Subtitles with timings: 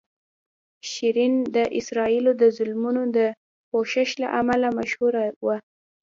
[0.89, 3.19] شیرین د اسرائیلو د ظلمونو د
[3.69, 5.57] پوښښ له امله مشهوره وه.